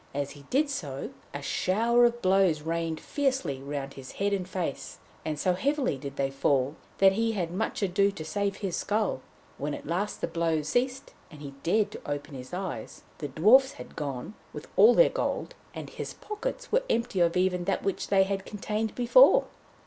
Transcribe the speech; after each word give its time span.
As 0.15 0.31
he 0.31 0.47
did 0.49 0.67
so, 0.67 1.11
a 1.31 1.43
shower 1.43 2.05
of 2.05 2.23
blows 2.23 2.63
rained 2.63 2.99
fiercely 2.99 3.61
round 3.61 3.93
his 3.93 4.13
head 4.13 4.33
and 4.33 4.49
face, 4.49 4.97
and 5.23 5.37
so 5.39 5.53
heavily 5.53 5.95
did 5.95 6.15
they 6.15 6.31
fall 6.31 6.75
that 6.97 7.11
he 7.11 7.33
had 7.33 7.51
much 7.51 7.83
ado 7.83 8.09
to 8.09 8.25
save 8.25 8.55
his 8.55 8.75
skull. 8.75 9.21
When 9.59 9.75
at 9.75 9.85
last 9.85 10.19
the 10.19 10.27
blows 10.27 10.69
ceased, 10.69 11.13
and 11.29 11.39
he 11.43 11.53
dared 11.61 11.91
to 11.91 12.01
open 12.11 12.33
his 12.33 12.51
eyes, 12.51 13.03
the 13.19 13.27
Dwarfs 13.27 13.73
had 13.73 13.95
gone, 13.95 14.33
with 14.53 14.67
all 14.75 14.95
their 14.95 15.07
gold, 15.07 15.53
and 15.75 15.87
his 15.87 16.15
pockets 16.15 16.71
were 16.71 16.81
empty 16.89 17.19
of 17.19 17.37
even 17.37 17.65
that 17.65 17.83
which 17.83 18.07
they 18.07 18.23
had 18.23 18.43
contained 18.43 18.95
before." 18.95 19.43